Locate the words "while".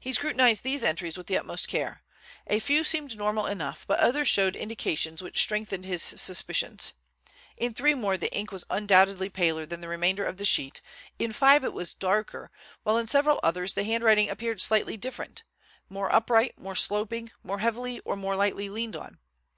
12.84-12.96